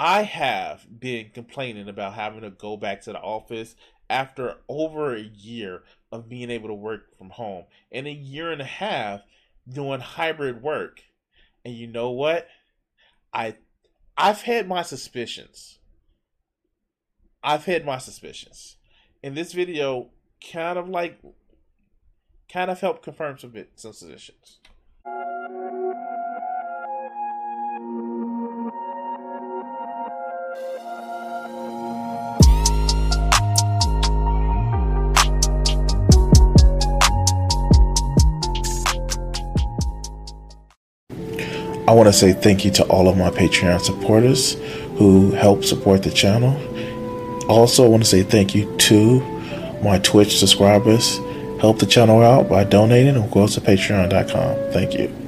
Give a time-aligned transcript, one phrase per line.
[0.00, 3.74] I have been complaining about having to go back to the office
[4.08, 5.82] after over a year
[6.12, 9.22] of being able to work from home and a year and a half
[9.68, 11.02] doing hybrid work.
[11.64, 12.46] And you know what?
[13.34, 13.56] I
[14.16, 15.80] I've had my suspicions.
[17.42, 18.76] I've had my suspicions.
[19.24, 20.10] And this video
[20.52, 21.18] kind of like
[22.48, 24.60] kind of helped confirm some bit some suspicions.
[41.88, 44.58] I want to say thank you to all of my Patreon supporters
[44.98, 46.54] who help support the channel.
[47.48, 49.20] Also, I want to say thank you to
[49.82, 51.16] my Twitch subscribers.
[51.62, 54.70] Help the channel out by donating or go to patreon.com.
[54.70, 55.27] Thank you.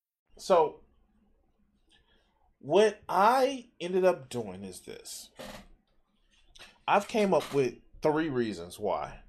[0.41, 0.77] So,
[2.57, 5.29] what I ended up doing is this.
[6.87, 9.19] I've came up with three reasons why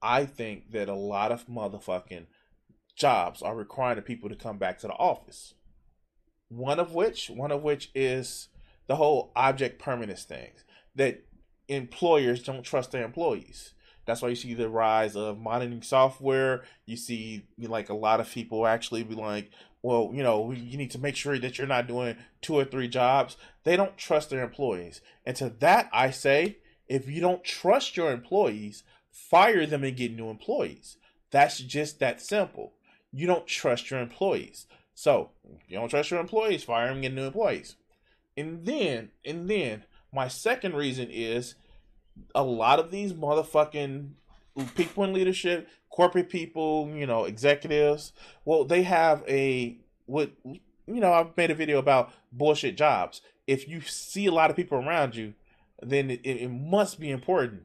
[0.00, 2.24] I think that a lot of motherfucking
[2.94, 5.52] jobs are requiring people to come back to the office.
[6.48, 8.48] One of which, one of which is
[8.86, 10.52] the whole object permanence thing
[10.94, 11.22] that
[11.68, 13.74] employers don't trust their employees.
[14.06, 16.64] That's why you see the rise of monitoring software.
[16.86, 19.50] You see, like a lot of people actually be like,
[19.82, 22.88] well, you know, you need to make sure that you're not doing two or three
[22.88, 23.36] jobs.
[23.64, 25.00] They don't trust their employees.
[25.24, 30.14] And to that, I say, if you don't trust your employees, fire them and get
[30.14, 30.96] new employees.
[31.30, 32.74] That's just that simple.
[33.12, 34.66] You don't trust your employees.
[34.94, 35.30] So,
[35.68, 37.76] you don't trust your employees, fire them and get new employees.
[38.36, 41.54] And then, and then, my second reason is
[42.34, 44.10] a lot of these motherfucking
[44.74, 48.12] people in leadership, corporate people, you know, executives,
[48.44, 50.30] well, they have a what
[50.86, 53.20] you know, I've made a video about bullshit jobs.
[53.46, 55.34] If you see a lot of people around you,
[55.82, 57.62] then it, it must be important.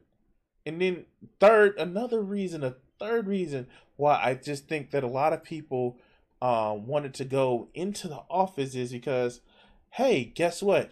[0.65, 1.05] And then
[1.39, 5.97] third, another reason, a third reason why I just think that a lot of people
[6.41, 9.41] uh, wanted to go into the office is because,
[9.91, 10.91] hey, guess what?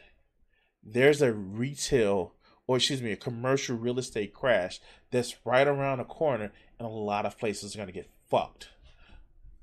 [0.83, 2.33] There's a retail
[2.69, 6.91] or excuse me, a commercial real estate crash that's right around the corner, and a
[6.91, 8.69] lot of places are going to get fucked.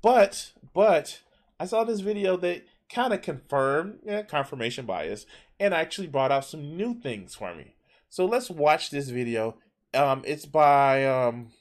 [0.01, 1.21] But, but,
[1.57, 5.25] I saw this video that kind of confirmed yeah, confirmation bias
[5.57, 7.75] and actually brought out some new things for me.
[8.09, 9.55] So let's watch this video.
[9.93, 11.51] Um, it's by um,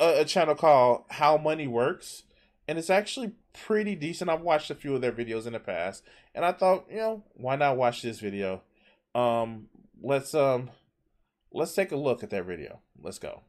[0.00, 2.24] a, a channel called How Money Works,
[2.66, 4.28] and it's actually pretty decent.
[4.28, 6.02] I've watched a few of their videos in the past,
[6.34, 8.62] and I thought, you know, why not watch this video?
[9.14, 9.68] Um,
[10.02, 10.70] let's um
[11.52, 12.80] let's take a look at that video.
[13.00, 13.42] Let's go.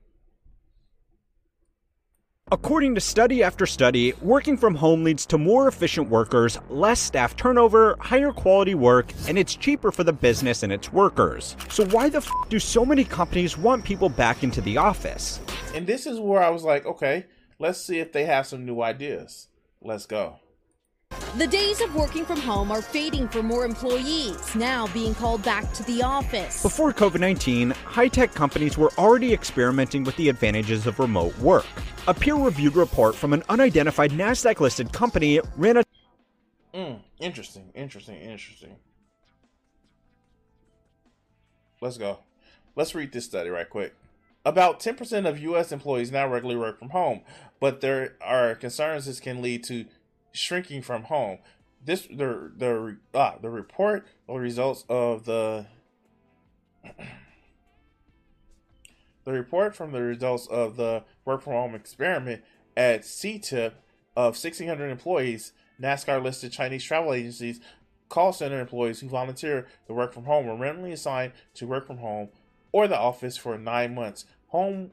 [2.51, 7.35] According to study after study, working from home leads to more efficient workers, less staff
[7.35, 11.55] turnover, higher quality work, and it's cheaper for the business and its workers.
[11.69, 15.39] So why the f- do so many companies want people back into the office?
[15.75, 17.27] And this is where I was like, okay,
[17.59, 19.49] let's see if they have some new ideas.
[19.79, 20.39] Let's go.
[21.37, 25.71] The days of working from home are fading for more employees, now being called back
[25.73, 26.63] to the office.
[26.63, 31.67] Before COVID 19, high tech companies were already experimenting with the advantages of remote work.
[32.07, 35.83] A peer reviewed report from an unidentified NASDAQ listed company ran a.
[36.73, 38.75] Mm, interesting, interesting, interesting.
[41.79, 42.19] Let's go.
[42.75, 43.93] Let's read this study right quick.
[44.45, 45.71] About 10% of U.S.
[45.71, 47.21] employees now regularly work from home,
[47.59, 49.85] but there are concerns this can lead to
[50.31, 51.39] shrinking from home.
[51.83, 55.67] This the the ah the report or results of the
[59.23, 62.43] the report from the results of the work from home experiment
[62.75, 63.73] at Ctrip
[64.15, 67.59] of 1,600 employees, NASCAR listed Chinese travel agencies,
[68.09, 71.99] call center employees who volunteer to work from home were randomly assigned to work from
[71.99, 72.29] home
[72.71, 74.25] or the office for nine months.
[74.47, 74.91] Home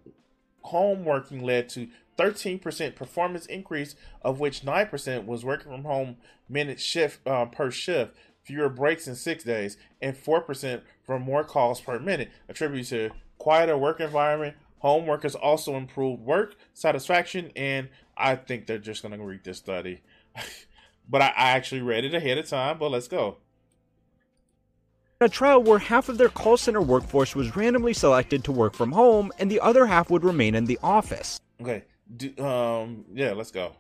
[0.62, 6.17] home working led to 13% performance increase, of which 9% was working from home
[6.49, 11.81] minute shift uh, per shift, fewer breaks in six days, and 4% for more calls
[11.81, 14.57] per minute, attributed to quieter work environment.
[14.81, 19.59] Home workers also improved work satisfaction, and I think they're just going to read this
[19.59, 20.03] study.
[21.09, 23.39] but I, I actually read it ahead of time, but let's go.
[25.21, 28.93] a trial where half of their call center workforce was randomly selected to work from
[28.93, 31.41] home and the other half would remain in the office.
[31.61, 31.85] Okay.
[32.14, 33.05] Do, um.
[33.12, 33.32] Yeah.
[33.32, 33.73] Let's go.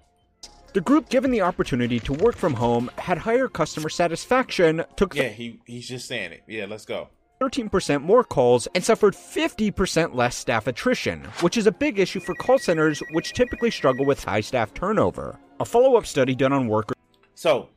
[0.72, 5.28] The group given the opportunity to work from home had higher customer satisfaction, took Yeah.
[5.28, 6.42] He he's just saying it.
[6.46, 6.66] Yeah.
[6.66, 7.08] Let's go.
[7.40, 12.34] 13% more calls, and suffered 50% less staff attrition, which is a big issue for
[12.34, 15.38] call centers which typically struggle with high staff turnover.
[15.60, 16.96] A follow up study done on workers
[17.34, 17.68] So,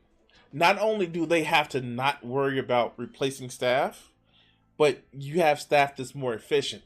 [0.52, 4.10] not only do they have to not worry about replacing staff,
[4.78, 6.82] but you have staff that's more efficient.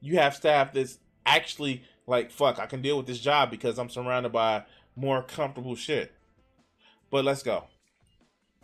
[0.00, 0.98] You have staff that's
[1.36, 4.64] actually like, fuck, I can deal with this job because I'm surrounded by
[4.96, 6.12] more comfortable shit.
[7.10, 7.64] But let's go.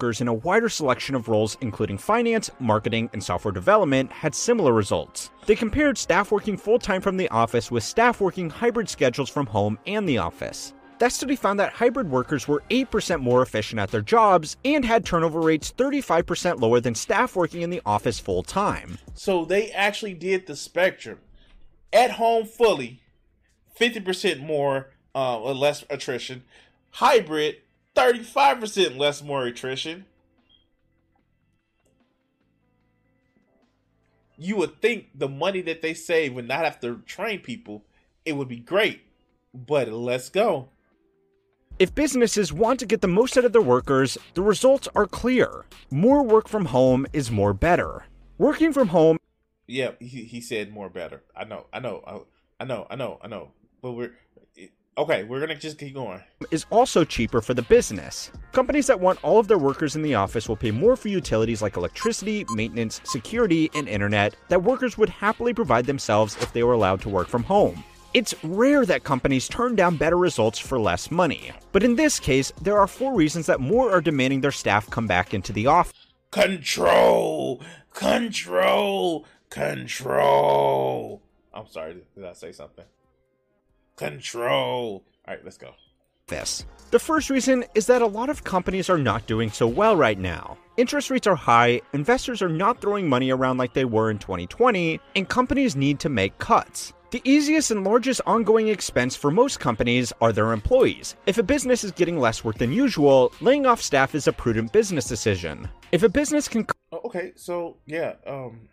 [0.01, 4.73] Workers in a wider selection of roles, including finance, marketing, and software development, had similar
[4.73, 5.31] results.
[5.47, 9.47] They compared staff working full time from the office with staff working hybrid schedules from
[9.47, 10.75] home and the office.
[10.99, 15.05] That study found that hybrid workers were 8% more efficient at their jobs and had
[15.05, 18.99] turnover rates 35% lower than staff working in the office full time.
[19.15, 21.19] So they actually did the spectrum.
[21.95, 23.01] At home fully,
[23.81, 26.43] 50% more uh, or less attrition.
[26.91, 27.59] Hybrid,
[27.95, 30.05] 35% less more attrition.
[34.37, 37.85] You would think the money that they save would not have to train people.
[38.25, 39.03] It would be great.
[39.55, 40.71] But let's go.
[41.79, 45.65] If businesses want to get the most out of their workers, the results are clear.
[45.93, 48.05] More work from home is more better.
[48.37, 49.19] Working from home
[49.67, 51.23] Yeah, he, he said more better.
[51.37, 52.27] I know, I know,
[52.61, 53.53] I know, I know, I know.
[53.81, 54.13] But we're
[54.97, 55.25] okay.
[55.25, 56.21] We're gonna just keep going.
[56.51, 58.31] is also cheaper for the business.
[58.53, 61.63] Companies that want all of their workers in the office will pay more for utilities
[61.63, 66.73] like electricity, maintenance, security, and internet that workers would happily provide themselves if they were
[66.73, 67.83] allowed to work from home.
[68.15, 71.51] It's rare that companies turn down better results for less money.
[71.73, 75.09] But in this case, there are four reasons that more are demanding their staff come
[75.09, 76.13] back into the office.
[76.31, 77.61] Control,
[77.93, 81.23] control, control.
[81.53, 82.03] I'm sorry.
[82.17, 82.85] Did I say something?
[83.97, 85.05] Control.
[85.27, 85.71] All right, let's go.
[86.27, 86.67] This.
[86.91, 90.19] The first reason is that a lot of companies are not doing so well right
[90.19, 90.59] now.
[90.77, 94.99] Interest rates are high, investors are not throwing money around like they were in 2020,
[95.15, 96.93] and companies need to make cuts.
[97.13, 101.15] The easiest and largest ongoing expense for most companies are their employees.
[101.27, 104.73] If a business is getting less work than usual, laying off staff is a prudent
[104.73, 105.69] business decision.
[105.93, 108.69] If a business can Oh, okay, so yeah, um,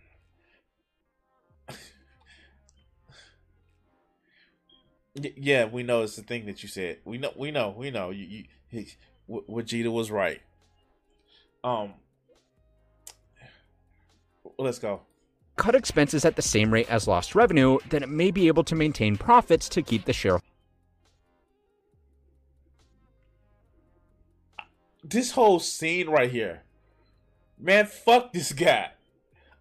[5.16, 7.00] yeah, we know it's the thing that you said.
[7.06, 8.12] We know, we know, we know.
[8.12, 8.86] You, you,
[9.30, 10.42] Vegeta was right.
[11.64, 11.94] Um,
[14.58, 15.02] let's go.
[15.58, 18.76] cut expenses at the same rate as lost revenue, then it may be able to
[18.76, 20.40] maintain profits to keep the share
[25.04, 26.62] This whole scene right here,
[27.60, 28.92] man, fuck this guy.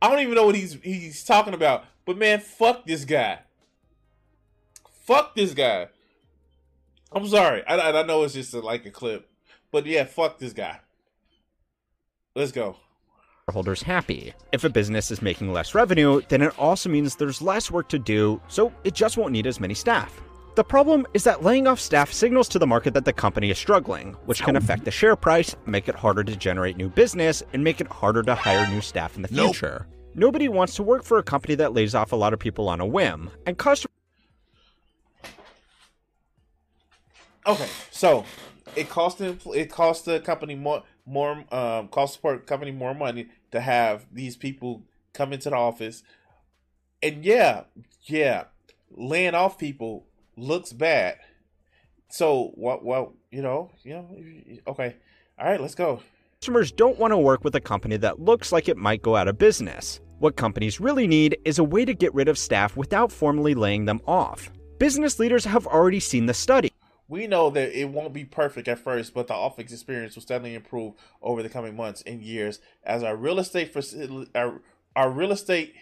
[0.01, 3.41] I don't even know what he's he's talking about, but man, fuck this guy.
[5.11, 5.89] Fuck this guy.
[7.11, 7.67] I'm sorry.
[7.67, 9.29] I, I know it's just a, like a clip,
[9.73, 10.79] but yeah, fuck this guy.
[12.37, 12.77] Let's go.
[13.49, 14.33] shareholders happy.
[14.53, 17.99] If a business is making less revenue, then it also means there's less work to
[17.99, 20.21] do, so it just won't need as many staff.
[20.55, 23.59] The problem is that laying off staff signals to the market that the company is
[23.59, 27.65] struggling, which can affect the share price, make it harder to generate new business, and
[27.65, 29.89] make it harder to hire new staff in the future.
[30.15, 32.81] Nobody wants to work for a company that lays off a lot of people on
[32.81, 33.91] a whim, and customers
[37.51, 38.25] Okay, so
[38.77, 43.29] it cost the it cost the company more more um cost support company more money
[43.51, 46.05] to have these people come into the office,
[47.03, 47.65] and yeah,
[48.05, 48.45] yeah,
[48.91, 51.19] laying off people looks bad.
[52.09, 52.85] So what?
[52.85, 54.17] Well, you know, you know,
[54.69, 54.97] okay,
[55.39, 56.03] all right, let's go.
[56.41, 59.29] Customers don't want to work with a company that looks like it might go out
[59.29, 60.01] of business.
[60.21, 63.87] What companies really need is a way to get rid of staff without formally laying
[63.87, 64.51] them off.
[64.79, 66.70] Business leaders have already seen the study.
[67.11, 70.55] We know that it won't be perfect at first, but the office experience will steadily
[70.55, 74.63] improve over the coming months and years as our real estate facility, our,
[74.95, 75.75] our real estate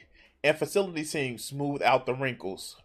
[0.43, 2.77] and facility team smooth out the wrinkles.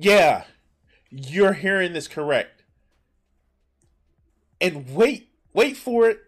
[0.00, 0.44] Yeah,
[1.10, 2.62] you're hearing this correct.
[4.58, 6.20] And wait, wait for it.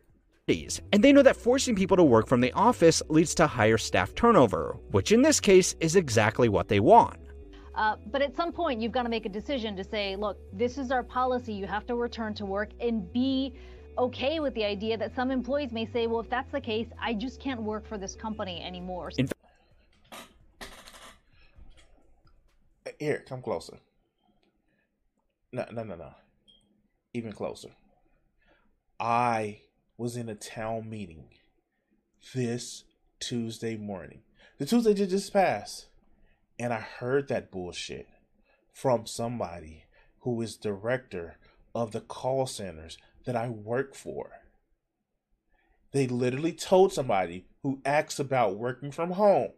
[0.93, 4.15] And they know that forcing people to work from the office leads to higher staff
[4.15, 7.17] turnover, which in this case is exactly what they want.
[7.79, 10.79] Uh, but at some point, you've got to make a decision to say, look, this
[10.79, 11.53] is our policy.
[11.55, 13.55] You have to return to work and be
[13.97, 17.15] okay with the idea that some employees may say, well, if that's the case, I
[17.15, 19.13] just can't work for this company anymore.
[19.17, 19.29] In-
[22.99, 23.79] Here, come closer.
[25.53, 26.11] No, no, no, no.
[27.15, 27.71] Even closer.
[28.99, 29.61] I
[29.97, 31.29] was in a town meeting
[32.35, 32.83] this
[33.21, 34.23] Tuesday morning.
[34.59, 35.87] The Tuesday just passed.
[36.59, 38.09] And I heard that bullshit
[38.73, 39.85] from somebody
[40.21, 41.37] who is director
[41.75, 44.31] of the call centers that I work for.
[45.93, 49.51] They literally told somebody who asks about working from home.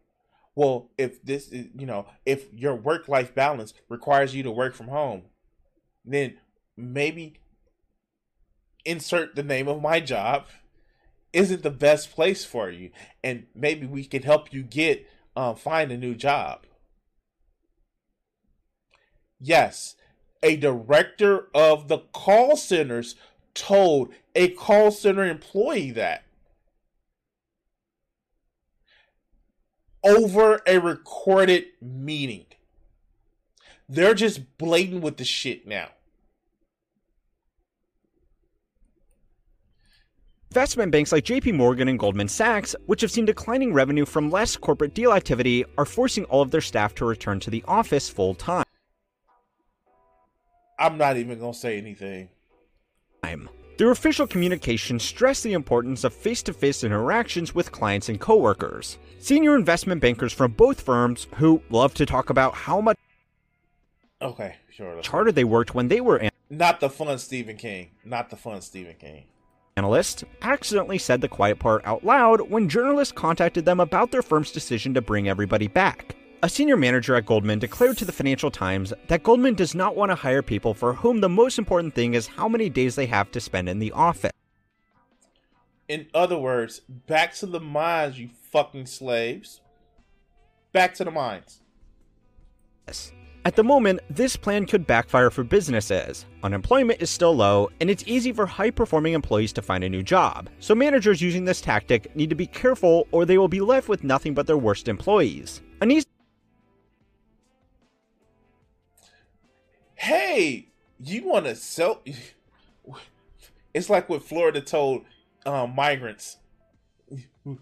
[0.55, 4.75] Well, if this is, you know, if your work life balance requires you to work
[4.75, 5.23] from home,
[6.05, 6.37] then
[6.77, 7.41] maybe
[8.85, 10.47] insert the name of my job
[11.33, 12.91] isn't the best place for you
[13.23, 16.67] and maybe we can help you get um, find a new job
[19.41, 19.97] yes
[20.43, 23.15] a director of the call centers
[23.55, 26.25] told a call center employee that.
[30.03, 32.47] Over a recorded meeting.
[33.89, 35.89] They're just blatant with the shit now.
[40.53, 44.57] Investment banks like JP Morgan and Goldman Sachs, which have seen declining revenue from less
[44.57, 48.35] corporate deal activity, are forcing all of their staff to return to the office full
[48.35, 48.65] time.
[50.81, 52.31] I'm not even going to say anything.
[53.81, 58.99] Their official communication stressed the importance of face to face interactions with clients and coworkers.
[59.21, 62.99] Senior investment bankers from both firms, who love to talk about how much
[64.21, 65.01] okay, sure.
[65.07, 66.31] harder they worked when they were in.
[66.51, 69.25] not the fun Stephen King, not the fun Stephen King
[69.79, 74.53] analyst accidentally said the quiet part out loud when journalists contacted them about their firm's
[74.53, 76.17] decision to bring everybody back.
[76.43, 80.11] A senior manager at Goldman declared to the Financial Times that Goldman does not want
[80.11, 83.31] to hire people for whom the most important thing is how many days they have
[83.33, 84.33] to spend in the office.
[85.87, 89.61] In other words, back to the mines, you fucking slaves.
[90.73, 91.61] Back to the mines.
[92.89, 93.13] Yes.
[93.45, 96.25] At the moment, this plan could backfire for businesses.
[96.43, 100.03] Unemployment is still low, and it's easy for high performing employees to find a new
[100.03, 100.49] job.
[100.59, 104.05] So, managers using this tactic need to be careful or they will be left with
[104.05, 105.61] nothing but their worst employees.
[105.81, 106.07] An easy
[110.01, 112.03] hey, you want to sell?
[113.73, 115.05] It's like what Florida told
[115.47, 116.39] um, migrants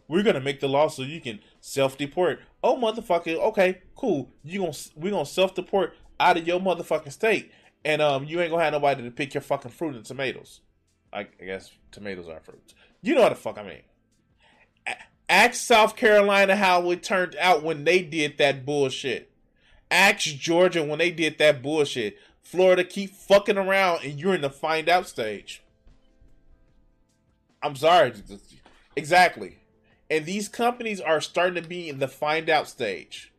[0.09, 2.41] we're gonna make the law so you can self deport.
[2.63, 4.31] Oh motherfucker, okay, cool.
[4.43, 7.53] You gonna we gonna self deport out of your motherfucking state,
[7.85, 10.61] and um, you ain't gonna have nobody to pick your fucking fruit and tomatoes.
[11.13, 12.75] I, I guess tomatoes are fruits.
[13.03, 13.83] You know what the fuck I mean.
[15.29, 19.31] Ask South Carolina how it turned out when they did that bullshit.
[19.91, 22.19] Ask Georgia when they did that bullshit.
[22.49, 25.63] Florida keep fucking around and you're in the find out stage.
[27.63, 28.15] I'm sorry.
[28.97, 29.59] Exactly.
[30.11, 33.35] And these companies are starting to be in the find out stage.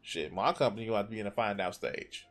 [0.00, 2.26] Shit, my company will have to be in the find out stage.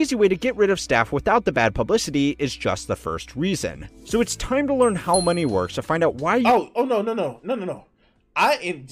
[0.00, 3.36] Easy way to get rid of staff without the bad publicity is just the first
[3.36, 3.88] reason.
[4.04, 6.84] So it's time to learn how money works to find out why you Oh, oh
[6.84, 7.38] no, no, no.
[7.44, 7.84] No, no, no.
[8.34, 8.88] I in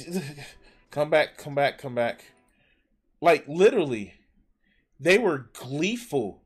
[0.93, 2.27] come back, come back, come back.
[3.21, 4.15] Like literally
[5.01, 6.43] they were gleeful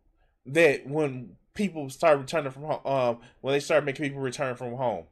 [0.46, 4.74] that when people started returning from home um when they started making people return from
[4.74, 5.04] home.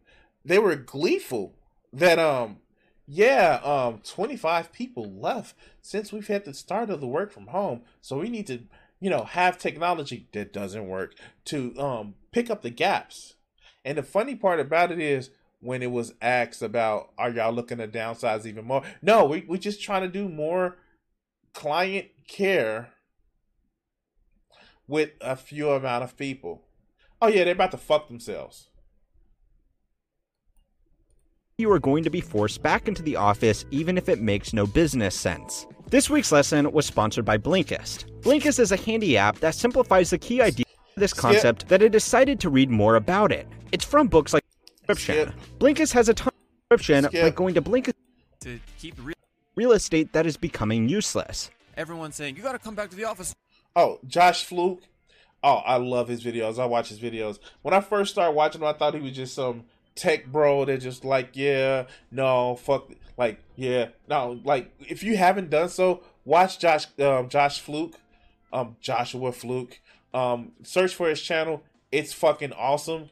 [0.45, 1.55] They were gleeful
[1.93, 2.59] that um
[3.07, 7.83] yeah um 25 people left since we've had the start of the work from home.
[8.01, 8.61] So we need to
[9.01, 11.15] you know have technology that doesn't work
[11.47, 13.35] to um pick up the gaps.
[13.85, 15.31] And the funny part about it is
[15.61, 18.83] when it was asked about are y'all looking to downsize even more?
[19.03, 20.79] No we we just trying to do more
[21.53, 22.91] client care
[24.91, 26.63] with a few amount of people
[27.23, 28.71] oh yeah they're about to fuck themselves
[31.61, 34.67] you are going to be forced back into the office even if it makes no
[34.67, 35.67] business sense.
[35.91, 38.07] This week's lesson was sponsored by Blinkist.
[38.23, 40.65] Blinkist is a handy app that simplifies the key idea
[40.97, 43.47] of this concept that I decided to read more about it.
[43.73, 44.43] It's from books like
[44.87, 45.35] Subscription.
[45.59, 47.23] Blinkist has a ton of subscription, Skip.
[47.23, 47.95] like going to Blinkist
[48.41, 49.15] to keep real-,
[49.55, 51.51] real estate that is becoming useless.
[51.77, 53.35] Everyone's saying, you got to come back to the office.
[53.77, 54.83] Oh, Josh Fluke.
[55.43, 56.59] Oh, I love his videos.
[56.59, 57.39] I watch his videos.
[57.63, 60.79] When I first started watching him, I thought he was just some tech bro they're
[60.79, 66.59] just like yeah no fuck like yeah no like if you haven't done so watch
[66.59, 67.97] josh um, josh fluke
[68.53, 69.81] um joshua fluke
[70.15, 71.63] um search for his channel
[71.93, 73.11] it's fucking awesome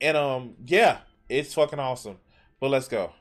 [0.00, 0.98] and um yeah
[1.28, 2.18] it's fucking awesome
[2.60, 3.12] but let's go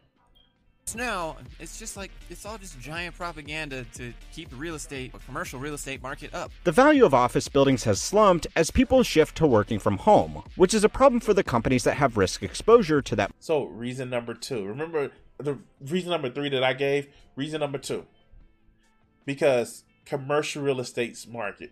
[0.94, 5.60] now it's just like it's all just giant propaganda to keep the real estate commercial
[5.60, 6.52] real estate market up.
[6.64, 10.76] The value of office buildings has slumped as people shift to working from home which
[10.76, 13.32] is a problem for the companies that have risk exposure to that.
[13.40, 17.08] So reason number two remember the reason number three that i gave?
[17.36, 18.06] Reason number two
[19.26, 21.72] because commercial real estate's market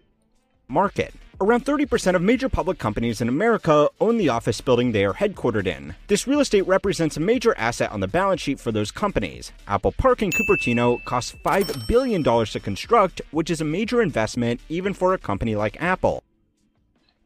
[0.74, 1.14] market.
[1.40, 5.68] Around 30% of major public companies in America own the office building they are headquartered
[5.68, 5.96] in.
[6.08, 9.52] This real estate represents a major asset on the balance sheet for those companies.
[9.68, 14.94] Apple Park in Cupertino costs $5 billion to construct, which is a major investment even
[14.94, 16.24] for a company like Apple.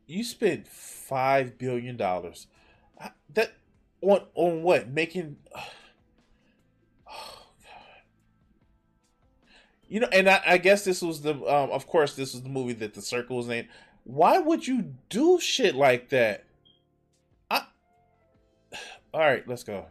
[0.07, 1.97] You spent $5 billion.
[1.97, 3.53] That
[4.01, 4.89] on on what?
[4.89, 5.37] Making
[9.89, 12.49] You know, and I, I, guess this was the, um, of course, this was the
[12.49, 13.69] movie that the circle was named
[14.07, 16.45] why would you do shit like that?
[17.51, 17.63] I...
[19.13, 19.85] All right, let's go.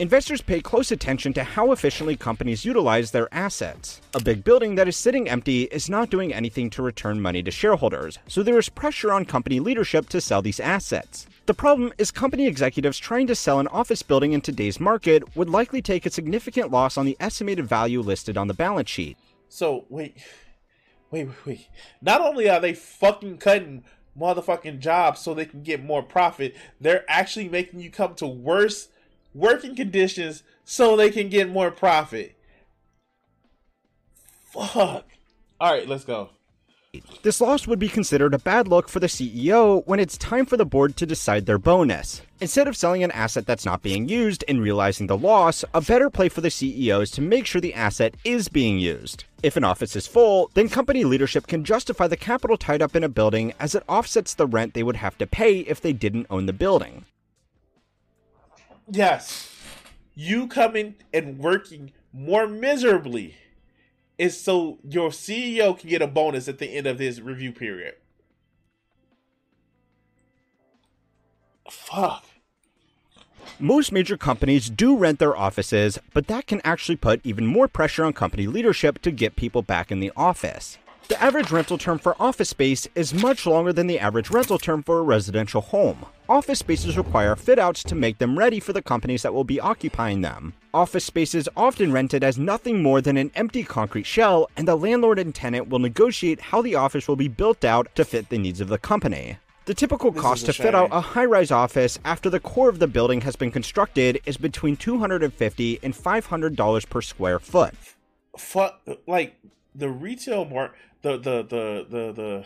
[0.00, 4.00] Investors pay close attention to how efficiently companies utilize their assets.
[4.14, 7.50] A big building that is sitting empty is not doing anything to return money to
[7.50, 11.26] shareholders, so there is pressure on company leadership to sell these assets.
[11.46, 15.50] The problem is company executives trying to sell an office building in today's market would
[15.50, 19.18] likely take a significant loss on the estimated value listed on the balance sheet.
[19.48, 20.16] So, wait,
[21.10, 21.68] wait, wait, wait.
[22.00, 23.82] Not only are they fucking cutting
[24.16, 28.90] motherfucking jobs so they can get more profit, they're actually making you come to worse
[29.34, 32.36] working conditions so they can get more profit.
[34.44, 35.06] Fuck.
[35.60, 36.30] All right, let's go.
[37.22, 40.56] This loss would be considered a bad look for the CEO when it's time for
[40.56, 42.22] the board to decide their bonus.
[42.40, 46.08] Instead of selling an asset that's not being used and realizing the loss, a better
[46.08, 49.24] play for the CEO is to make sure the asset is being used.
[49.42, 53.04] If an office is full, then company leadership can justify the capital tied up in
[53.04, 56.26] a building as it offsets the rent they would have to pay if they didn't
[56.30, 57.04] own the building.
[58.90, 59.54] Yes.
[60.14, 63.36] You coming and working more miserably
[64.16, 67.94] is so your CEO can get a bonus at the end of his review period.
[71.70, 72.24] Fuck.
[73.60, 78.04] Most major companies do rent their offices, but that can actually put even more pressure
[78.04, 80.78] on company leadership to get people back in the office.
[81.08, 84.82] The average rental term for office space is much longer than the average rental term
[84.82, 86.04] for a residential home.
[86.28, 89.58] Office spaces require fit outs to make them ready for the companies that will be
[89.58, 90.52] occupying them.
[90.74, 94.76] Office space is often rented as nothing more than an empty concrete shell, and the
[94.76, 98.36] landlord and tenant will negotiate how the office will be built out to fit the
[98.36, 99.38] needs of the company.
[99.64, 100.66] The typical this cost to shame.
[100.66, 104.20] fit out a high rise office after the core of the building has been constructed
[104.26, 107.74] is between 250 and $500 per square foot.
[108.36, 109.36] Fuck, like
[109.74, 112.44] the retail market the the the the the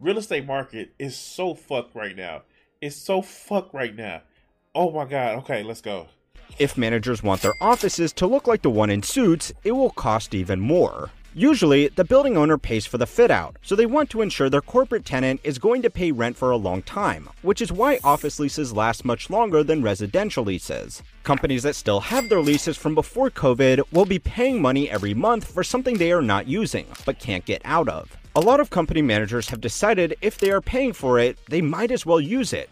[0.00, 2.42] real estate market is so fucked right now.
[2.80, 4.22] It's so fucked right now.
[4.74, 5.38] Oh my god.
[5.38, 6.08] Okay, let's go.
[6.58, 10.34] If managers want their offices to look like the one in Suits, it will cost
[10.34, 11.10] even more.
[11.34, 14.60] Usually, the building owner pays for the fit out, so they want to ensure their
[14.60, 18.38] corporate tenant is going to pay rent for a long time, which is why office
[18.38, 21.02] leases last much longer than residential leases.
[21.22, 25.50] Companies that still have their leases from before COVID will be paying money every month
[25.50, 28.14] for something they are not using, but can't get out of.
[28.36, 31.90] A lot of company managers have decided if they are paying for it, they might
[31.90, 32.68] as well use it.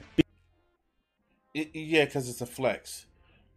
[1.55, 3.07] it yeah, because it's a flex.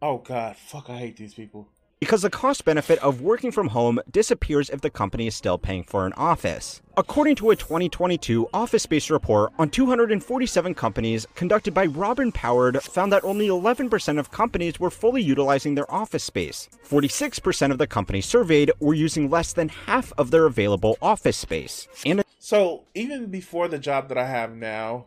[0.01, 1.67] Oh god, fuck, I hate these people
[2.03, 5.85] because the cost benefit of working from home disappears if the company is still paying
[5.85, 6.81] for an office.
[6.97, 13.13] According to a 2022 Office Space report on 247 companies conducted by Robin Powered found
[13.13, 16.67] that only 11% of companies were fully utilizing their office space.
[16.85, 21.87] 46% of the companies surveyed were using less than half of their available office space.
[22.05, 25.05] And so, even before the job that I have now,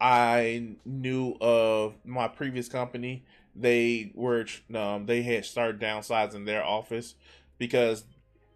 [0.00, 3.24] I knew of my previous company
[3.60, 7.14] they were um, they had started downsizing their office
[7.58, 8.04] because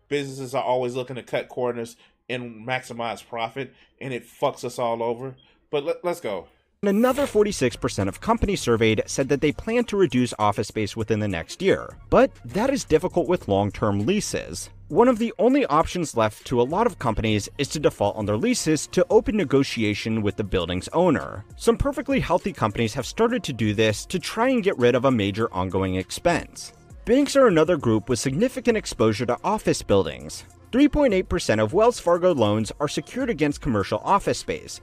[0.09, 1.97] businesses are always looking to cut corners
[2.29, 5.35] and maximize profit, and it fucks us all over.
[5.71, 6.49] But let, let's go.
[6.85, 11.29] Another 46% of companies surveyed said that they plan to reduce office space within the
[11.29, 11.97] next year.
[12.11, 14.69] But that is difficult with long term leases.
[14.89, 18.27] One of the only options left to a lot of companies is to default on
[18.27, 21.45] their leases to open negotiation with the building's owner.
[21.57, 25.05] Some perfectly healthy companies have started to do this to try and get rid of
[25.05, 26.73] a major ongoing expense.
[27.05, 30.43] Banks are another group with significant exposure to office buildings.
[30.73, 34.81] 3.8% of Wells Fargo loans are secured against commercial office space,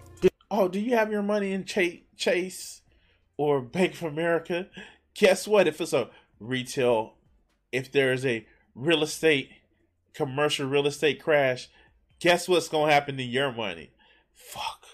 [0.51, 2.81] oh, do you have your money in Ch- Chase
[3.37, 4.67] or Bank of America?
[5.15, 5.67] Guess what?
[5.67, 6.09] If it's a
[6.39, 7.13] retail,
[7.71, 9.49] if there's a real estate,
[10.13, 11.69] commercial real estate crash,
[12.19, 13.91] guess what's going to happen to your money?
[14.33, 14.85] Fuck.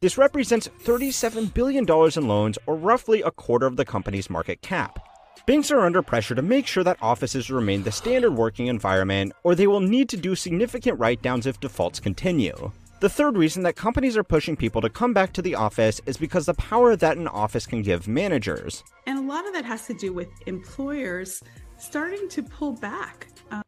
[0.00, 5.00] This represents $37 billion in loans, or roughly a quarter of the company's market cap.
[5.44, 9.54] Banks are under pressure to make sure that offices remain the standard working environment, or
[9.54, 12.70] they will need to do significant write downs if defaults continue.
[13.00, 16.16] The third reason that companies are pushing people to come back to the office is
[16.16, 18.82] because the power that an office can give managers.
[19.06, 21.40] And a lot of that has to do with employers
[21.76, 23.28] starting to pull back.
[23.52, 23.62] Um,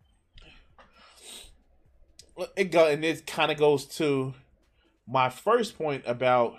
[2.57, 4.35] it go and it kind of goes to
[5.07, 6.57] my first point about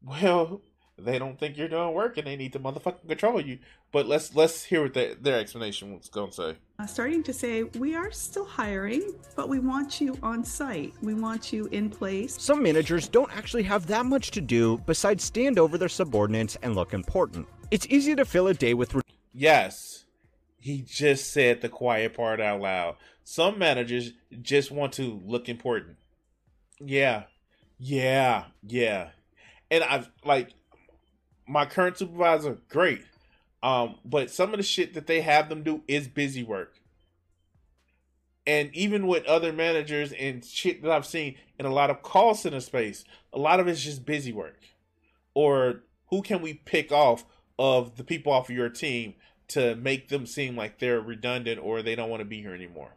[0.00, 0.62] well
[0.96, 3.58] they don't think you're doing work and they need to motherfucking control you.
[3.90, 6.56] But let's let's hear what their, their explanation was going to say.
[6.78, 10.94] Uh, starting to say we are still hiring but we want you on site.
[11.02, 12.40] We want you in place.
[12.40, 16.74] Some managers don't actually have that much to do besides stand over their subordinates and
[16.74, 17.48] look important.
[17.70, 18.94] It's easy to fill a day with
[19.32, 20.04] yes.
[20.60, 22.96] He just said the quiet part out loud.
[23.24, 25.96] Some managers just want to look important.
[26.80, 27.24] Yeah.
[27.78, 28.44] Yeah.
[28.62, 29.10] Yeah.
[29.70, 30.54] And i've like
[31.46, 33.02] my current supervisor, great.
[33.62, 36.74] Um, but some of the shit that they have them do is busy work.
[38.46, 42.34] And even with other managers and shit that I've seen in a lot of call
[42.34, 44.58] center space, a lot of it's just busy work.
[45.32, 47.24] Or who can we pick off
[47.58, 49.14] of the people off of your team
[49.48, 52.96] to make them seem like they're redundant or they don't want to be here anymore?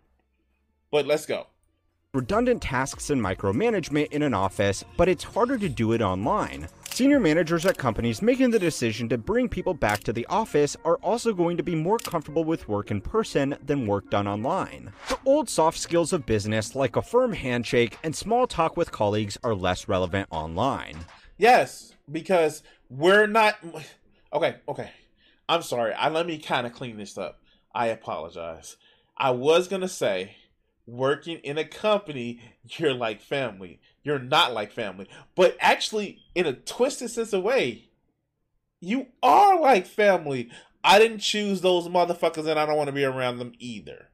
[0.92, 1.48] But let's go
[2.18, 6.68] redundant tasks and micromanagement in an office, but it's harder to do it online.
[6.98, 10.96] Senior managers at companies making the decision to bring people back to the office are
[11.04, 14.92] also going to be more comfortable with work in person than work done online.
[15.08, 19.38] The old soft skills of business, like a firm handshake and small talk with colleagues,
[19.44, 21.06] are less relevant online.
[21.38, 23.60] Yes, because we're not.
[24.34, 24.90] Okay, okay.
[25.48, 25.94] I'm sorry.
[25.94, 27.40] I let me kind of clean this up.
[27.76, 28.76] I apologize.
[29.16, 30.36] I was gonna say
[30.88, 33.82] working in a company, you're like family.
[34.08, 35.06] You're not like family.
[35.36, 37.90] But actually, in a twisted sense of way,
[38.80, 40.50] you are like family.
[40.82, 44.08] I didn't choose those motherfuckers and I don't want to be around them either.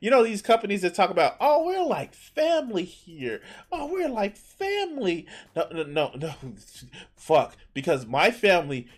[0.00, 3.42] You know, these companies that talk about, oh, we're like family here.
[3.70, 5.28] Oh, we're like family.
[5.54, 6.34] No, no, no, no.
[7.14, 7.56] Fuck.
[7.72, 8.88] Because my family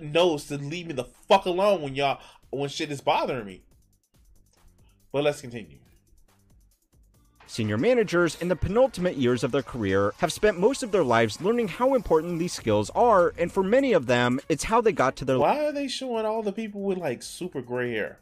[0.00, 3.62] knows to leave me the fuck alone when y'all, when shit is bothering me.
[5.12, 5.80] But let's continue.
[7.48, 11.40] Senior managers in the penultimate years of their career have spent most of their lives
[11.40, 15.14] learning how important these skills are, and for many of them, it's how they got
[15.16, 15.38] to their.
[15.38, 18.18] Level Why are they showing all the people with like super gray hair?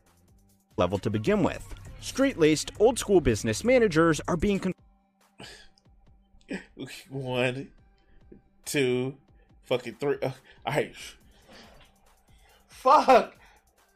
[0.76, 1.74] Level to begin with.
[2.00, 4.60] Straight laced, old school business managers are being.
[4.60, 4.74] Con-
[7.08, 7.68] One,
[8.66, 9.14] two,
[9.62, 10.18] fucking three.
[10.22, 10.32] Uh,
[10.66, 10.94] all right.
[12.68, 13.34] Fuck!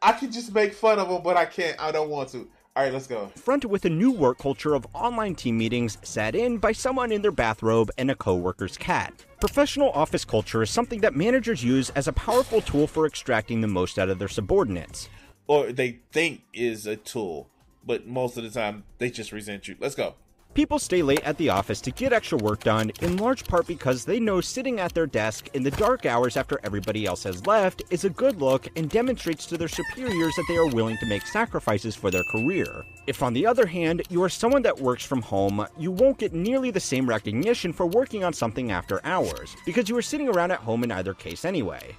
[0.01, 1.79] I can just make fun of them, but I can't.
[1.79, 2.49] I don't want to.
[2.79, 3.27] All right, let's go.
[3.35, 7.23] Fronted with a new work culture of online team meetings sat in by someone in
[7.23, 9.25] their bathrobe and a coworker's cat.
[9.41, 13.67] Professional office culture is something that managers use as a powerful tool for extracting the
[13.67, 15.09] most out of their subordinates.
[15.49, 17.49] Or they think is a tool,
[17.85, 19.75] but most of the time they just resent you.
[19.81, 20.15] Let's go.
[20.55, 24.05] People stay late at the office to get extra work done, in large part because
[24.05, 27.83] they know sitting at their desk in the dark hours after everybody else has left
[27.91, 31.25] is a good look and demonstrates to their superiors that they are willing to make
[31.27, 32.67] sacrifices for their career.
[33.07, 36.33] If, on the other hand, you are someone that works from home, you won't get
[36.33, 40.51] nearly the same recognition for working on something after hours, because you are sitting around
[40.51, 41.95] at home in either case anyway.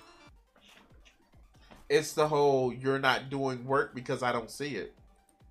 [1.88, 4.94] It's the whole you're not doing work because I don't see it.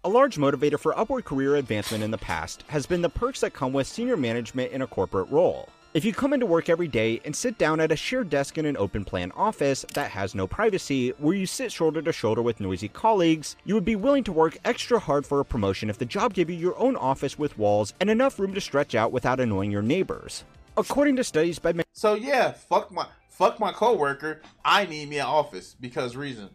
[0.09, 3.53] A large motivator for upward career advancement in the past has been the perks that
[3.53, 5.69] come with senior management in a corporate role.
[5.93, 8.65] If you come into work every day and sit down at a shared desk in
[8.65, 12.59] an open plan office that has no privacy, where you sit shoulder to shoulder with
[12.59, 16.07] noisy colleagues, you would be willing to work extra hard for a promotion if the
[16.07, 19.41] job gave you your own office with walls and enough room to stretch out without
[19.41, 20.43] annoying your neighbors.
[20.79, 25.27] According to studies by So yeah, fuck my fuck my coworker, I need me an
[25.27, 26.49] office because reason.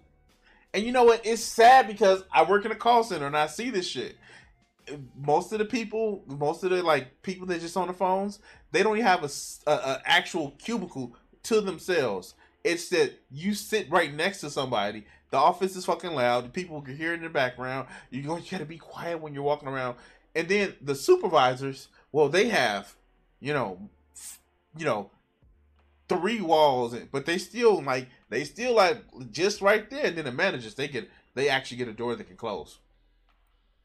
[0.74, 1.26] And you know what?
[1.26, 4.18] It's sad because I work in a call center and I see this shit.
[5.16, 8.40] Most of the people, most of the like people that just on the phones,
[8.72, 9.30] they don't even have a,
[9.70, 12.34] a, a actual cubicle to themselves.
[12.64, 15.06] It's that you sit right next to somebody.
[15.30, 16.46] The office is fucking loud.
[16.46, 17.88] The people can hear in the background.
[18.10, 19.98] You you gotta be quiet when you're walking around.
[20.36, 22.96] And then the supervisors, well, they have,
[23.40, 23.90] you know,
[24.78, 25.12] you know,
[26.10, 28.98] three walls, but they still like they still like
[29.32, 30.06] just right there.
[30.06, 32.80] And then the managers they get they actually get a door that can close.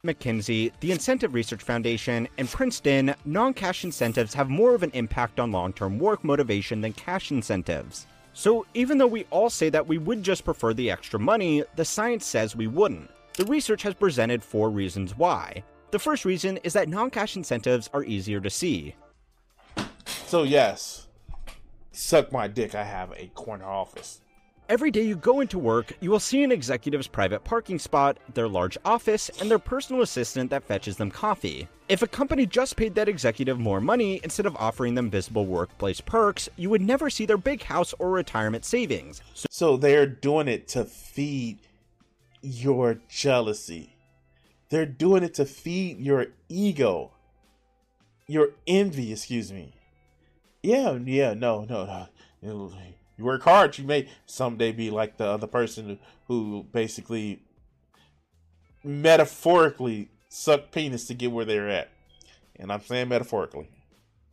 [0.05, 5.41] McKinsey, the Incentive Research Foundation, and Princeton, non cash incentives have more of an impact
[5.41, 8.07] on long term work motivation than cash incentives.
[8.33, 11.85] So, even though we all say that we would just prefer the extra money, the
[11.85, 13.11] science says we wouldn't.
[13.35, 15.65] The research has presented four reasons why.
[15.91, 18.95] The first reason is that non cash incentives are easier to see.
[20.27, 21.09] So, yes,
[21.91, 24.21] suck my dick, I have a corner office.
[24.69, 28.47] Every day you go into work, you will see an executive's private parking spot, their
[28.47, 31.67] large office, and their personal assistant that fetches them coffee.
[31.89, 36.03] If a company just paid that executive more money instead of offering them visible workplace
[36.03, 39.23] perks, you would never see their big house or retirement savings.
[39.33, 41.61] So, so they're doing it to feed
[42.43, 43.97] your jealousy.
[44.69, 47.13] They're doing it to feed your ego,
[48.27, 49.13] your envy.
[49.13, 49.73] Excuse me.
[50.63, 52.09] Yeah, yeah, no, no, no.
[53.19, 57.43] You work hard, you may someday be like the other person who basically
[58.85, 61.91] metaphorically suck penis to get where they're at.
[62.57, 63.69] And I'm saying metaphorically.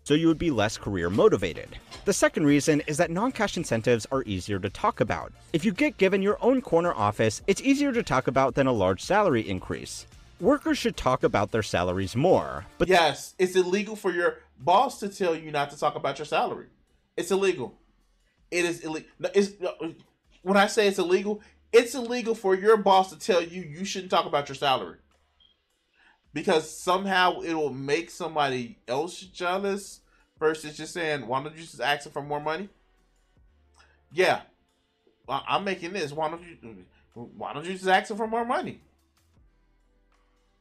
[0.03, 1.79] So you would be less career motivated.
[2.05, 5.33] The second reason is that non cash incentives are easier to talk about.
[5.51, 8.71] If you get given your own corner office, it's easier to talk about than a
[8.71, 10.05] large salary increase.
[10.39, 12.67] Workers should talk about their salaries more.
[12.77, 16.27] But yes, it's illegal for your boss to tell you not to talk about your
[16.27, 16.67] salary.
[17.17, 17.75] It's illegal.
[18.55, 19.09] It is illegal.
[20.41, 21.41] When I say it's illegal,
[21.73, 24.99] it's illegal for your boss to tell you you shouldn't talk about your salary
[26.33, 29.99] because somehow it will make somebody else jealous
[30.39, 32.69] versus just saying, "Why don't you just ask for more money?"
[34.11, 34.41] Yeah,
[35.27, 36.13] I'm making this.
[36.13, 36.85] Why don't you?
[37.13, 38.79] Why don't you just ask for more money?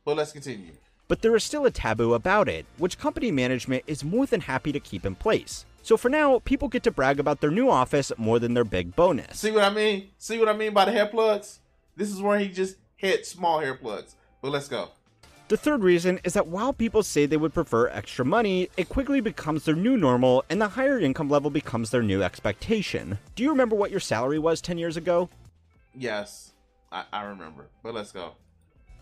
[0.05, 0.73] But let's continue.
[1.07, 4.73] But there is still a taboo about it, which company management is more than happy
[4.73, 5.65] to keep in place.
[5.85, 8.97] So for now, people get to brag about their new office more than their big
[8.97, 9.39] bonus.
[9.39, 10.09] See what I mean?
[10.17, 11.59] See what I mean by the hair plugs?
[11.95, 14.17] This is where he just hit small hair plugs.
[14.41, 14.93] But let's go.
[15.49, 19.21] The third reason is that while people say they would prefer extra money, it quickly
[19.21, 23.19] becomes their new normal and the higher income level becomes their new expectation.
[23.35, 25.29] Do you remember what your salary was 10 years ago?
[25.95, 26.53] Yes,
[26.91, 27.67] I, I remember.
[27.83, 28.33] But let's go.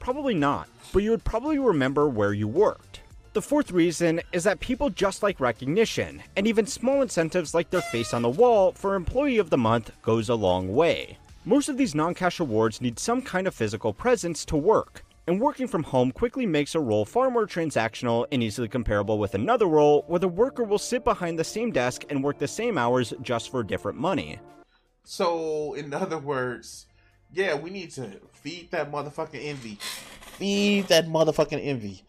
[0.00, 3.01] Probably not, but you would probably remember where you worked.
[3.34, 7.80] The fourth reason is that people just like recognition, and even small incentives like their
[7.80, 11.16] face on the wall for Employee of the Month goes a long way.
[11.46, 15.40] Most of these non cash awards need some kind of physical presence to work, and
[15.40, 19.66] working from home quickly makes a role far more transactional and easily comparable with another
[19.66, 23.14] role where the worker will sit behind the same desk and work the same hours
[23.22, 24.40] just for different money.
[25.04, 26.84] So, in other words,
[27.32, 29.78] yeah, we need to feed that motherfucking envy.
[30.36, 32.04] Feed that motherfucking envy.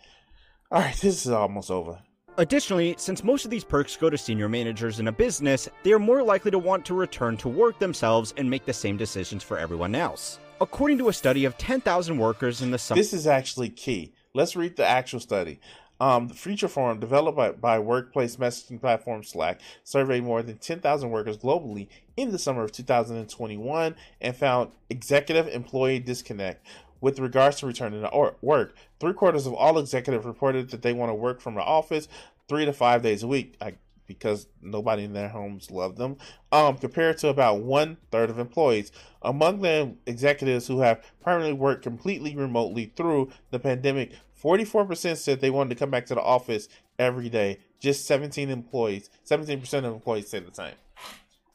[0.73, 1.99] All right, this is almost over.
[2.39, 5.99] Additionally, since most of these perks go to senior managers in a business, they are
[5.99, 9.59] more likely to want to return to work themselves and make the same decisions for
[9.59, 10.39] everyone else.
[10.59, 12.99] According to a study of 10,000 workers in the summer.
[12.99, 14.15] This is actually key.
[14.33, 15.59] Let's read the actual study.
[15.99, 21.12] Um, the Future Forum, developed by, by workplace messaging platform Slack, surveyed more than 10,000
[21.12, 26.65] workers globally in the summer of 2021 and found executive employee disconnect
[27.04, 28.78] with regards to returning to work.
[29.02, 32.08] Three quarters of all executives reported that they want to work from the office
[32.48, 33.58] three to five days a week.
[33.60, 33.74] I,
[34.08, 36.16] because nobody in their homes love them,
[36.54, 38.94] um, compared to about one third of employees.
[39.22, 45.50] Among them, executives who have permanently worked completely remotely through the pandemic, 44% said they
[45.50, 47.60] wanted to come back to the office every day.
[47.80, 50.76] Just 17 employees, 17% of employees say the same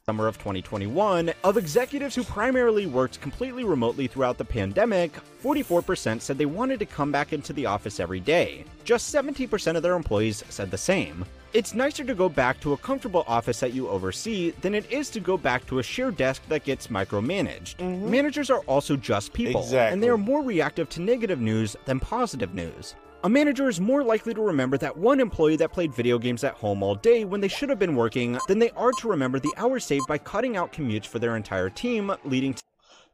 [0.09, 5.11] summer of 2021, of executives who primarily worked completely remotely throughout the pandemic,
[5.43, 8.65] 44% said they wanted to come back into the office every day.
[8.85, 11.23] Just 17% of their employees said the same.
[11.53, 15.11] It's nicer to go back to a comfortable office that you oversee than it is
[15.11, 17.75] to go back to a shared desk that gets micromanaged.
[17.75, 18.09] Mm-hmm.
[18.09, 19.93] Managers are also just people, exactly.
[19.93, 22.95] and they are more reactive to negative news than positive news.
[23.21, 26.53] A manager is more likely to remember that one employee that played video games at
[26.53, 29.53] home all day when they should have been working than they are to remember the
[29.57, 32.63] hours saved by cutting out commutes for their entire team, leading to.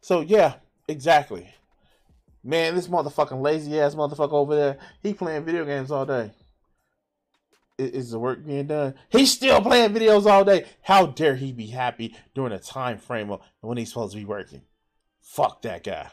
[0.01, 0.55] So, yeah,
[0.87, 1.49] exactly.
[2.43, 6.31] Man, this motherfucking lazy ass motherfucker over there, he playing video games all day.
[7.79, 8.93] Is the work being done?
[9.09, 10.65] He's still playing videos all day.
[10.83, 14.25] How dare he be happy during a time frame of when he's supposed to be
[14.25, 14.61] working?
[15.19, 16.11] Fuck that guy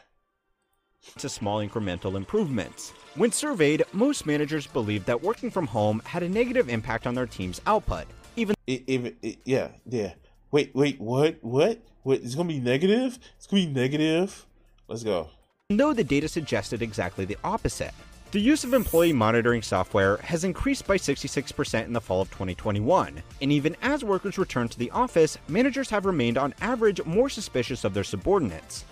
[1.17, 2.91] to small incremental improvements.
[3.15, 7.27] When surveyed, most managers believed that working from home had a negative impact on their
[7.27, 8.05] team's output.
[8.35, 10.13] Even, even yeah, yeah.
[10.51, 11.37] Wait, wait, what?
[11.41, 11.81] What?
[12.03, 12.19] What?
[12.21, 13.19] It's gonna be negative?
[13.37, 14.45] It's gonna be negative.
[14.87, 15.29] Let's go.
[15.69, 17.93] Though the data suggested exactly the opposite.
[18.31, 23.21] The use of employee monitoring software has increased by 66% in the fall of 2021,
[23.43, 27.83] and even as workers return to the office, managers have remained on average more suspicious
[27.83, 28.85] of their subordinates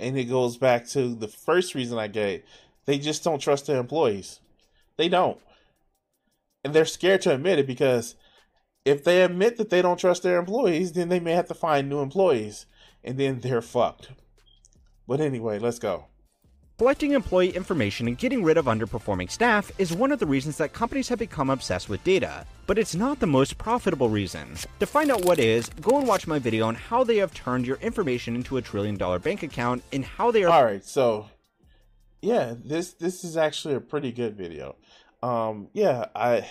[0.00, 2.42] and it goes back to the first reason I gave.
[2.86, 4.40] They just don't trust their employees.
[4.96, 5.38] They don't.
[6.64, 8.16] And they're scared to admit it because
[8.84, 11.88] if they admit that they don't trust their employees, then they may have to find
[11.88, 12.66] new employees
[13.04, 14.10] and then they're fucked.
[15.06, 16.06] But anyway, let's go.
[16.80, 20.72] Collecting employee information and getting rid of underperforming staff is one of the reasons that
[20.72, 24.56] companies have become obsessed with data, but it's not the most profitable reason.
[24.78, 27.66] To find out what is, go and watch my video on how they have turned
[27.66, 31.28] your information into a trillion dollar bank account and how they are All right, so
[32.22, 34.76] yeah, this this is actually a pretty good video.
[35.22, 36.48] Um yeah, I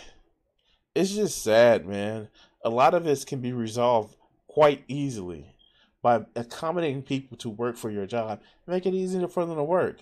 [0.93, 2.27] it's just sad, man.
[2.63, 4.15] A lot of this can be resolved
[4.45, 5.55] quite easily
[6.03, 8.41] by accommodating people to work for your job.
[8.67, 9.97] Make it easier for them to work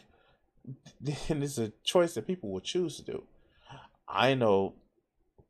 [1.01, 3.23] then it's a choice that people will choose to do.
[4.07, 4.73] I know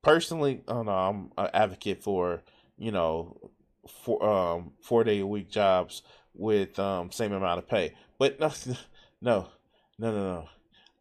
[0.01, 2.41] personally, don't know, I'm an advocate for,
[2.77, 3.51] you know,
[3.87, 6.01] four um four day a week jobs
[6.33, 7.93] with um same amount of pay.
[8.17, 8.51] But no
[9.21, 9.47] no
[9.97, 10.49] no no no.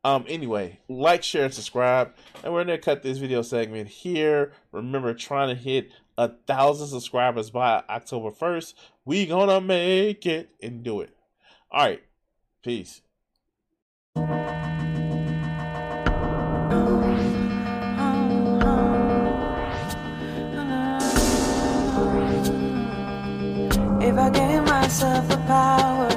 [0.05, 2.15] Um anyway, like, share, and subscribe.
[2.43, 4.53] And we're gonna cut this video segment here.
[4.73, 8.75] Remember trying to hit a thousand subscribers by October 1st.
[9.05, 11.11] We gonna make it and do it.
[11.73, 12.03] Alright.
[12.63, 13.03] Peace.
[14.17, 14.25] If
[24.17, 26.16] I gave myself the power